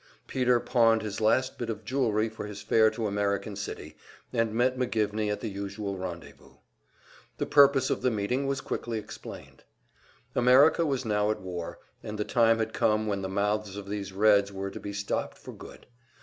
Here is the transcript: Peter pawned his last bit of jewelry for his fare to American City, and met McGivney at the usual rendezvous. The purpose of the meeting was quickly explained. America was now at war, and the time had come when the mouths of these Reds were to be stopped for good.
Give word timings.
Peter 0.25 0.59
pawned 0.59 1.03
his 1.03 1.21
last 1.21 1.59
bit 1.59 1.69
of 1.69 1.85
jewelry 1.85 2.27
for 2.27 2.47
his 2.47 2.63
fare 2.63 2.89
to 2.89 3.05
American 3.05 3.55
City, 3.55 3.95
and 4.33 4.51
met 4.51 4.75
McGivney 4.75 5.31
at 5.31 5.41
the 5.41 5.47
usual 5.47 5.95
rendezvous. 5.95 6.55
The 7.37 7.45
purpose 7.45 7.91
of 7.91 8.01
the 8.01 8.09
meeting 8.09 8.47
was 8.47 8.61
quickly 8.61 8.97
explained. 8.97 9.63
America 10.33 10.87
was 10.87 11.05
now 11.05 11.29
at 11.29 11.39
war, 11.41 11.77
and 12.01 12.17
the 12.17 12.25
time 12.25 12.57
had 12.57 12.73
come 12.73 13.05
when 13.05 13.21
the 13.21 13.29
mouths 13.29 13.77
of 13.77 13.87
these 13.89 14.11
Reds 14.11 14.51
were 14.51 14.71
to 14.71 14.79
be 14.79 14.91
stopped 14.91 15.37
for 15.37 15.53
good. 15.53 15.85